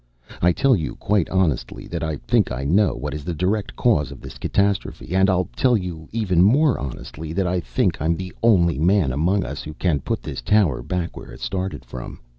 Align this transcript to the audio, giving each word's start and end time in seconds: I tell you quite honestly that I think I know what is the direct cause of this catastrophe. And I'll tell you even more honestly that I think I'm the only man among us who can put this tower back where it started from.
I 0.41 0.51
tell 0.51 0.75
you 0.75 0.95
quite 0.95 1.29
honestly 1.29 1.85
that 1.89 2.01
I 2.03 2.15
think 2.15 2.51
I 2.51 2.63
know 2.63 2.95
what 2.95 3.13
is 3.13 3.23
the 3.23 3.35
direct 3.35 3.75
cause 3.75 4.09
of 4.11 4.19
this 4.19 4.39
catastrophe. 4.39 5.13
And 5.15 5.29
I'll 5.29 5.47
tell 5.55 5.77
you 5.77 6.09
even 6.11 6.41
more 6.41 6.79
honestly 6.79 7.33
that 7.33 7.45
I 7.45 7.59
think 7.59 8.01
I'm 8.01 8.17
the 8.17 8.33
only 8.41 8.79
man 8.79 9.11
among 9.11 9.45
us 9.45 9.61
who 9.61 9.75
can 9.75 9.99
put 9.99 10.23
this 10.23 10.41
tower 10.41 10.81
back 10.81 11.15
where 11.15 11.29
it 11.31 11.39
started 11.39 11.85
from. 11.85 12.19